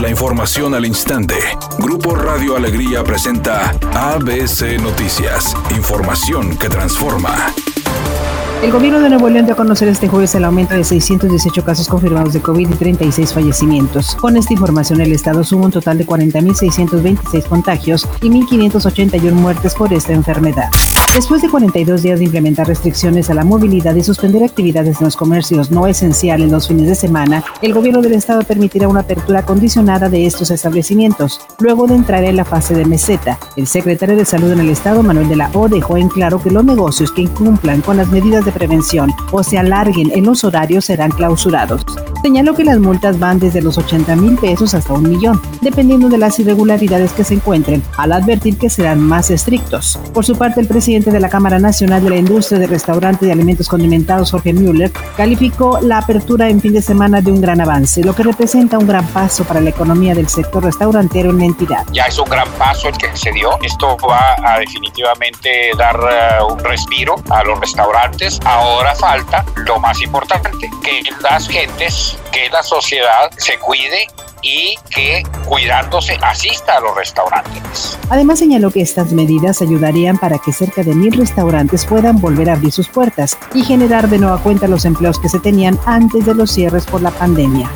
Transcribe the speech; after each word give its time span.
La 0.00 0.08
información 0.08 0.76
al 0.76 0.86
instante. 0.86 1.34
Grupo 1.80 2.14
Radio 2.14 2.56
Alegría 2.56 3.02
presenta 3.02 3.70
ABC 3.94 4.80
Noticias. 4.80 5.56
Información 5.76 6.56
que 6.56 6.68
transforma. 6.68 7.52
El 8.62 8.70
gobierno 8.70 9.00
de 9.00 9.08
Nuevo 9.08 9.28
León 9.28 9.46
dio 9.46 9.54
a 9.54 9.56
conocer 9.56 9.88
este 9.88 10.06
jueves 10.06 10.36
el 10.36 10.44
aumento 10.44 10.74
de 10.74 10.84
618 10.84 11.64
casos 11.64 11.88
confirmados 11.88 12.32
de 12.32 12.40
COVID 12.40 12.70
y 12.70 12.74
36 12.74 13.32
fallecimientos. 13.32 14.14
Con 14.14 14.36
esta 14.36 14.52
información, 14.52 15.00
el 15.00 15.10
estado 15.10 15.42
suma 15.42 15.66
un 15.66 15.72
total 15.72 15.98
de 15.98 16.06
40.626 16.06 17.44
contagios 17.48 18.08
y 18.22 18.28
1.581 18.28 19.32
muertes 19.32 19.74
por 19.74 19.92
esta 19.92 20.12
enfermedad. 20.12 20.70
Después 21.14 21.42
de 21.42 21.48
42 21.48 22.02
días 22.02 22.18
de 22.18 22.26
implementar 22.26 22.68
restricciones 22.68 23.30
a 23.30 23.34
la 23.34 23.42
movilidad 23.42 23.94
y 23.94 24.04
suspender 24.04 24.44
actividades 24.44 25.00
en 25.00 25.06
los 25.06 25.16
comercios 25.16 25.70
no 25.70 25.86
esenciales 25.86 26.50
los 26.50 26.68
fines 26.68 26.86
de 26.86 26.94
semana, 26.94 27.42
el 27.62 27.72
gobierno 27.72 28.02
del 28.02 28.12
estado 28.12 28.42
permitirá 28.42 28.88
una 28.88 29.00
apertura 29.00 29.42
condicionada 29.42 30.08
de 30.08 30.26
estos 30.26 30.50
establecimientos, 30.50 31.40
luego 31.58 31.86
de 31.86 31.94
entrar 31.94 32.22
en 32.24 32.36
la 32.36 32.44
fase 32.44 32.74
de 32.74 32.84
meseta. 32.84 33.38
El 33.56 33.66
secretario 33.66 34.16
de 34.16 34.24
Salud 34.24 34.52
en 34.52 34.60
el 34.60 34.68
estado, 34.68 35.02
Manuel 35.02 35.28
de 35.28 35.36
la 35.36 35.50
O, 35.54 35.68
dejó 35.68 35.96
en 35.96 36.08
claro 36.08 36.42
que 36.42 36.50
los 36.50 36.64
negocios 36.64 37.10
que 37.10 37.22
incumplan 37.22 37.80
con 37.80 37.96
las 37.96 38.08
medidas 38.08 38.44
de 38.44 38.52
prevención 38.52 39.10
o 39.32 39.42
se 39.42 39.58
alarguen 39.58 40.12
en 40.14 40.24
los 40.24 40.44
horarios 40.44 40.84
serán 40.84 41.10
clausurados. 41.10 41.84
Señaló 42.28 42.54
que 42.54 42.62
las 42.62 42.78
multas 42.78 43.18
van 43.18 43.38
desde 43.38 43.62
los 43.62 43.78
80 43.78 44.14
mil 44.16 44.36
pesos 44.36 44.74
hasta 44.74 44.92
un 44.92 45.08
millón, 45.08 45.40
dependiendo 45.62 46.10
de 46.10 46.18
las 46.18 46.38
irregularidades 46.38 47.14
que 47.14 47.24
se 47.24 47.32
encuentren, 47.32 47.82
al 47.96 48.12
advertir 48.12 48.58
que 48.58 48.68
serán 48.68 49.00
más 49.00 49.30
estrictos. 49.30 49.98
Por 50.12 50.26
su 50.26 50.36
parte, 50.36 50.60
el 50.60 50.66
presidente 50.66 51.10
de 51.10 51.20
la 51.20 51.30
Cámara 51.30 51.58
Nacional 51.58 52.04
de 52.04 52.10
la 52.10 52.16
Industria 52.16 52.58
de 52.58 52.66
Restaurantes 52.66 53.26
y 53.26 53.30
Alimentos 53.30 53.66
Condimentados, 53.66 54.30
Jorge 54.30 54.52
Müller, 54.52 54.92
calificó 55.16 55.78
la 55.80 55.96
apertura 55.96 56.50
en 56.50 56.60
fin 56.60 56.74
de 56.74 56.82
semana 56.82 57.22
de 57.22 57.32
un 57.32 57.40
gran 57.40 57.62
avance, 57.62 58.04
lo 58.04 58.14
que 58.14 58.24
representa 58.24 58.78
un 58.78 58.86
gran 58.86 59.06
paso 59.06 59.44
para 59.44 59.62
la 59.62 59.70
economía 59.70 60.14
del 60.14 60.28
sector 60.28 60.62
restaurantero 60.62 61.30
en 61.30 61.38
la 61.38 61.44
entidad. 61.46 61.86
Ya 61.92 62.04
es 62.08 62.18
un 62.18 62.28
gran 62.28 62.48
paso 62.58 62.90
el 62.90 62.98
que 62.98 63.08
se 63.16 63.32
dio. 63.32 63.58
Esto 63.62 63.96
va 64.06 64.36
a 64.44 64.58
definitivamente 64.58 65.70
dar 65.78 65.98
uh, 65.98 66.52
un 66.52 66.58
respiro 66.58 67.14
a 67.30 67.42
los 67.42 67.58
restaurantes. 67.58 68.38
Ahora 68.44 68.94
falta 68.94 69.46
lo 69.64 69.80
más 69.80 70.02
importante, 70.02 70.68
que 70.82 71.00
las 71.22 71.48
gentes 71.48 72.17
que 72.32 72.48
la 72.50 72.62
sociedad 72.62 73.30
se 73.36 73.58
cuide 73.58 74.06
y 74.42 74.76
que 74.90 75.22
cuidándose 75.46 76.16
asista 76.22 76.76
a 76.76 76.80
los 76.80 76.96
restaurantes. 76.96 77.98
Además 78.10 78.38
señaló 78.38 78.70
que 78.70 78.82
estas 78.82 79.12
medidas 79.12 79.62
ayudarían 79.62 80.18
para 80.18 80.38
que 80.38 80.52
cerca 80.52 80.82
de 80.82 80.94
mil 80.94 81.12
restaurantes 81.12 81.84
puedan 81.86 82.20
volver 82.20 82.50
a 82.50 82.54
abrir 82.54 82.72
sus 82.72 82.88
puertas 82.88 83.36
y 83.54 83.64
generar 83.64 84.08
de 84.08 84.18
nueva 84.18 84.40
cuenta 84.42 84.68
los 84.68 84.84
empleos 84.84 85.18
que 85.18 85.28
se 85.28 85.40
tenían 85.40 85.78
antes 85.86 86.24
de 86.24 86.34
los 86.34 86.50
cierres 86.50 86.86
por 86.86 87.02
la 87.02 87.10
pandemia. 87.10 87.70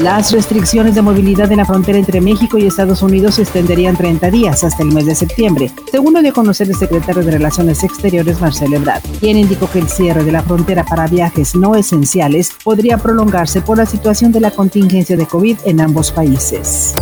Las 0.00 0.30
restricciones 0.30 0.94
de 0.94 1.00
movilidad 1.00 1.50
en 1.50 1.56
la 1.56 1.64
frontera 1.64 1.98
entre 1.98 2.20
México 2.20 2.58
y 2.58 2.66
Estados 2.66 3.00
Unidos 3.00 3.36
se 3.36 3.42
extenderían 3.42 3.96
30 3.96 4.30
días 4.30 4.62
hasta 4.62 4.82
el 4.82 4.92
mes 4.92 5.06
de 5.06 5.14
septiembre, 5.14 5.70
según 5.90 6.12
lo 6.12 6.20
dio 6.20 6.32
a 6.32 6.34
conocer 6.34 6.68
el 6.68 6.76
secretario 6.76 7.22
de 7.22 7.30
Relaciones 7.30 7.82
Exteriores, 7.82 8.38
Marcelo 8.38 8.76
Ebrard, 8.76 9.02
quien 9.20 9.38
indicó 9.38 9.70
que 9.70 9.78
el 9.78 9.88
cierre 9.88 10.22
de 10.22 10.32
la 10.32 10.42
frontera 10.42 10.84
para 10.84 11.06
viajes 11.06 11.54
no 11.54 11.74
esenciales 11.76 12.52
podría 12.62 12.98
prolongarse 12.98 13.62
por 13.62 13.78
la 13.78 13.86
situación 13.86 14.32
de 14.32 14.40
la 14.40 14.50
contingencia 14.50 15.16
de 15.16 15.26
COVID 15.26 15.60
en 15.64 15.80
ambos 15.80 16.12
países. 16.12 16.94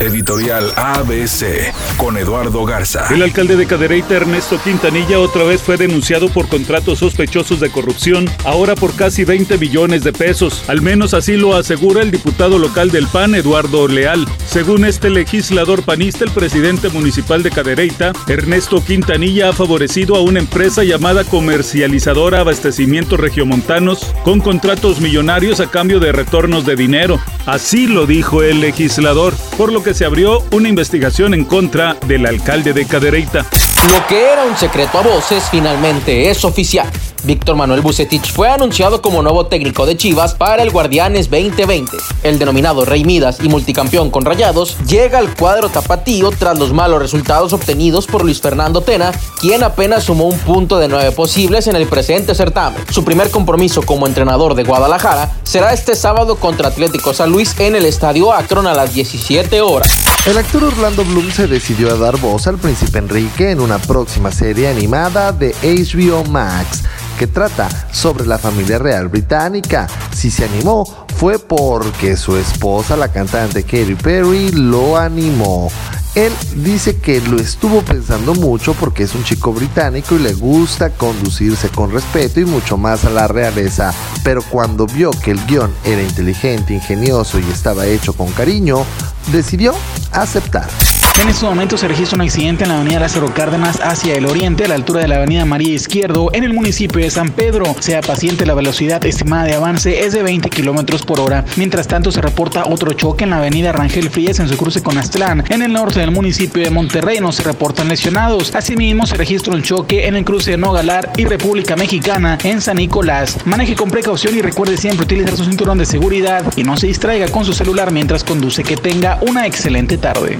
Editorial 0.00 0.72
ABC 0.76 1.72
con 1.96 2.16
Eduardo 2.16 2.64
Garza. 2.64 3.06
El 3.12 3.22
alcalde 3.22 3.56
de 3.56 3.66
Cadereyta, 3.66 4.14
Ernesto 4.14 4.58
Quintanilla, 4.62 5.20
otra 5.20 5.44
vez 5.44 5.62
fue 5.62 5.76
denunciado 5.76 6.28
por 6.28 6.48
contratos 6.48 6.98
sospechosos 6.98 7.60
de 7.60 7.70
corrupción, 7.70 8.28
ahora 8.44 8.74
por 8.74 8.94
casi 8.94 9.24
20 9.24 9.58
millones 9.58 10.02
de 10.02 10.12
pesos. 10.12 10.64
Al 10.68 10.82
menos 10.82 11.14
así 11.14 11.36
lo 11.36 11.54
asegura 11.54 12.02
el 12.02 12.10
diputado 12.10 12.58
local 12.58 12.90
del 12.90 13.06
PAN, 13.06 13.34
Eduardo 13.34 13.86
Leal. 13.86 14.26
Según 14.46 14.84
este 14.84 15.10
legislador 15.10 15.82
panista, 15.82 16.24
el 16.24 16.30
presidente 16.30 16.88
municipal 16.88 17.42
de 17.42 17.50
Cadereyta, 17.50 18.12
Ernesto 18.26 18.84
Quintanilla, 18.84 19.50
ha 19.50 19.52
favorecido 19.52 20.16
a 20.16 20.22
una 20.22 20.40
empresa 20.40 20.82
llamada 20.82 21.22
Comercializadora 21.24 22.40
Abastecimientos 22.40 23.20
Regiomontanos 23.20 24.12
con 24.24 24.40
contratos 24.40 25.00
millonarios 25.00 25.60
a 25.60 25.70
cambio 25.70 26.00
de 26.00 26.12
retornos 26.12 26.66
de 26.66 26.74
dinero. 26.74 27.20
Así 27.46 27.86
lo 27.86 28.06
dijo 28.06 28.42
el 28.42 28.60
legislador, 28.60 29.34
por 29.56 29.72
lo 29.72 29.83
que 29.84 29.94
se 29.94 30.04
abrió 30.04 30.42
una 30.50 30.68
investigación 30.68 31.34
en 31.34 31.44
contra 31.44 31.94
del 32.06 32.26
alcalde 32.26 32.72
de 32.72 32.86
Cadereyta. 32.86 33.46
Lo 33.90 34.06
que 34.08 34.32
era 34.32 34.44
un 34.44 34.56
secreto 34.56 34.98
a 34.98 35.02
voces 35.02 35.44
finalmente 35.50 36.30
es 36.30 36.44
oficial. 36.44 36.90
Víctor 37.24 37.56
Manuel 37.56 37.80
Bucetich 37.80 38.30
fue 38.32 38.48
anunciado 38.50 39.00
como 39.00 39.22
nuevo 39.22 39.46
técnico 39.46 39.86
de 39.86 39.96
Chivas 39.96 40.34
para 40.34 40.62
el 40.62 40.70
Guardianes 40.70 41.30
2020. 41.30 41.96
El 42.22 42.38
denominado 42.38 42.84
Rey 42.84 43.04
Midas 43.04 43.38
y 43.42 43.48
multicampeón 43.48 44.10
con 44.10 44.24
Rayados 44.24 44.76
llega 44.86 45.18
al 45.18 45.34
cuadro 45.34 45.70
tapatío 45.70 46.30
tras 46.30 46.58
los 46.58 46.72
malos 46.72 47.00
resultados 47.00 47.52
obtenidos 47.52 48.06
por 48.06 48.22
Luis 48.22 48.40
Fernando 48.40 48.82
Tena, 48.82 49.12
quien 49.40 49.62
apenas 49.62 50.04
sumó 50.04 50.24
un 50.24 50.38
punto 50.38 50.78
de 50.78 50.88
nueve 50.88 51.12
posibles 51.12 51.66
en 51.66 51.76
el 51.76 51.86
presente 51.86 52.34
certamen. 52.34 52.84
Su 52.90 53.04
primer 53.04 53.30
compromiso 53.30 53.82
como 53.82 54.06
entrenador 54.06 54.54
de 54.54 54.64
Guadalajara 54.64 55.32
será 55.42 55.72
este 55.72 55.94
sábado 55.94 56.36
contra 56.36 56.68
Atlético 56.68 57.14
San 57.14 57.30
Luis 57.30 57.58
en 57.58 57.74
el 57.74 57.86
Estadio 57.86 58.32
Akron 58.32 58.66
a 58.66 58.74
las 58.74 58.92
17 58.92 59.62
horas. 59.62 59.90
El 60.26 60.38
actor 60.38 60.64
Orlando 60.64 61.04
Bloom 61.04 61.30
se 61.30 61.46
decidió 61.46 61.90
a 61.90 61.96
dar 61.96 62.18
voz 62.18 62.46
al 62.46 62.58
príncipe 62.58 62.98
Enrique 62.98 63.50
en 63.50 63.60
una 63.60 63.78
próxima 63.78 64.32
serie 64.32 64.68
animada 64.68 65.32
de 65.32 65.54
HBO 65.62 66.24
Max 66.24 66.82
que 67.14 67.26
trata 67.26 67.68
sobre 67.92 68.26
la 68.26 68.38
familia 68.38 68.78
real 68.78 69.08
británica. 69.08 69.86
Si 70.14 70.30
se 70.30 70.44
animó 70.44 71.06
fue 71.16 71.38
porque 71.38 72.16
su 72.16 72.36
esposa, 72.36 72.96
la 72.96 73.12
cantante 73.12 73.62
Katy 73.62 73.94
Perry, 73.94 74.50
lo 74.52 74.96
animó. 74.96 75.70
Él 76.14 76.32
dice 76.56 76.98
que 76.98 77.20
lo 77.20 77.38
estuvo 77.38 77.82
pensando 77.82 78.34
mucho 78.34 78.74
porque 78.74 79.02
es 79.02 79.14
un 79.16 79.24
chico 79.24 79.52
británico 79.52 80.14
y 80.14 80.20
le 80.20 80.32
gusta 80.32 80.90
conducirse 80.90 81.70
con 81.70 81.90
respeto 81.90 82.38
y 82.40 82.44
mucho 82.44 82.76
más 82.76 83.04
a 83.04 83.10
la 83.10 83.26
realeza, 83.26 83.92
pero 84.22 84.40
cuando 84.42 84.86
vio 84.86 85.10
que 85.10 85.32
el 85.32 85.44
guion 85.46 85.72
era 85.84 86.02
inteligente, 86.02 86.72
ingenioso 86.72 87.40
y 87.40 87.50
estaba 87.50 87.86
hecho 87.86 88.12
con 88.12 88.30
cariño, 88.30 88.84
decidió 89.32 89.74
aceptar. 90.12 90.68
En 91.16 91.28
estos 91.28 91.48
momentos 91.48 91.80
se 91.80 91.86
registra 91.86 92.16
un 92.16 92.22
accidente 92.22 92.64
en 92.64 92.70
la 92.70 92.76
avenida 92.76 92.98
Lázaro 92.98 93.32
Cárdenas 93.32 93.78
hacia 93.80 94.14
el 94.14 94.26
oriente, 94.26 94.64
a 94.64 94.68
la 94.68 94.74
altura 94.74 95.00
de 95.00 95.08
la 95.08 95.16
avenida 95.16 95.44
María 95.44 95.72
Izquierdo, 95.72 96.30
en 96.32 96.42
el 96.42 96.52
municipio 96.52 97.00
de 97.00 97.08
San 97.08 97.30
Pedro. 97.30 97.64
Sea 97.78 98.00
paciente, 98.00 98.44
la 98.44 98.54
velocidad 98.54 99.04
estimada 99.06 99.44
de 99.44 99.54
avance 99.54 100.04
es 100.04 100.12
de 100.12 100.24
20 100.24 100.50
kilómetros 100.50 101.04
por 101.04 101.20
hora. 101.20 101.44
Mientras 101.56 101.86
tanto, 101.86 102.10
se 102.10 102.20
reporta 102.20 102.64
otro 102.64 102.92
choque 102.94 103.24
en 103.24 103.30
la 103.30 103.38
avenida 103.38 103.70
Rangel 103.70 104.10
Frías 104.10 104.40
en 104.40 104.48
su 104.48 104.56
cruce 104.56 104.82
con 104.82 104.98
Aztlán. 104.98 105.44
En 105.50 105.62
el 105.62 105.72
norte 105.72 106.00
del 106.00 106.10
municipio 106.10 106.64
de 106.64 106.70
Monterrey 106.70 107.20
no 107.20 107.30
se 107.30 107.44
reportan 107.44 107.88
lesionados. 107.88 108.52
Asimismo, 108.54 109.06
se 109.06 109.16
registra 109.16 109.54
un 109.54 109.62
choque 109.62 110.08
en 110.08 110.16
el 110.16 110.24
cruce 110.24 110.50
de 110.50 110.56
Nogalar 110.56 111.12
y 111.16 111.26
República 111.26 111.76
Mexicana 111.76 112.38
en 112.42 112.60
San 112.60 112.76
Nicolás. 112.76 113.38
Maneje 113.44 113.76
con 113.76 113.88
precaución 113.88 114.36
y 114.36 114.42
recuerde 114.42 114.76
siempre 114.76 115.04
utilizar 115.04 115.36
su 115.36 115.44
cinturón 115.44 115.78
de 115.78 115.86
seguridad 115.86 116.44
y 116.56 116.64
no 116.64 116.76
se 116.76 116.88
distraiga 116.88 117.28
con 117.28 117.44
su 117.44 117.52
celular 117.52 117.92
mientras 117.92 118.24
conduce. 118.24 118.64
Que 118.64 118.76
tenga 118.76 119.18
una 119.22 119.46
excelente 119.46 119.96
tarde. 119.96 120.36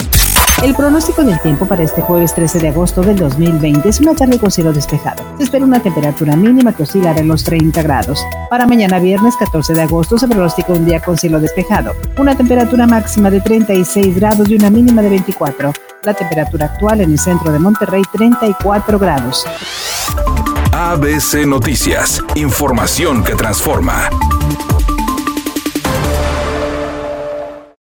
El 0.65 0.75
pronóstico 0.75 1.23
del 1.23 1.39
tiempo 1.41 1.67
para 1.67 1.83
este 1.83 2.01
jueves 2.01 2.35
13 2.35 2.59
de 2.59 2.69
agosto 2.69 3.03
del 3.03 3.19
2020 3.19 3.87
es 3.87 4.01
una 4.01 4.15
tarde 4.15 4.39
con 4.39 4.51
cielo 4.51 4.73
despejado. 4.73 5.23
Se 5.37 5.45
espera 5.45 5.63
una 5.63 5.83
temperatura 5.83 6.37
mínima 6.37 6.73
que 6.73 6.85
oscilará 6.85 7.21
en 7.21 7.29
los 7.29 7.45
30 7.45 7.83
grados. 7.83 8.25
Para 8.49 8.67
mañana 8.67 8.99
viernes 8.99 9.37
14 9.37 9.75
de 9.75 9.83
agosto 9.83 10.17
se 10.17 10.27
pronostica 10.27 10.73
un 10.73 10.87
día 10.87 11.01
con 11.01 11.19
cielo 11.19 11.39
despejado. 11.39 11.95
Una 12.17 12.35
temperatura 12.35 12.87
máxima 12.87 13.31
de 13.31 13.43
36 13.43 14.17
grados 14.17 14.49
y 14.49 14.57
una 14.57 14.71
mínima 14.71 15.03
de 15.03 15.11
24. 15.11 15.71
La 16.03 16.15
temperatura 16.15 16.65
actual 16.65 17.03
en 17.03 17.13
el 17.13 17.19
centro 17.19 17.53
de 17.53 17.59
Monterrey 17.59 18.03
34 18.11 18.99
grados. 18.99 19.45
ABC 20.73 21.47
Noticias. 21.47 22.25
Información 22.37 23.23
que 23.23 23.35
transforma. 23.35 24.09